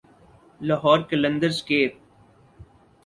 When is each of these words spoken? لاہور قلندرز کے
لاہور 0.61 0.99
قلندرز 1.09 1.61
کے 1.63 1.81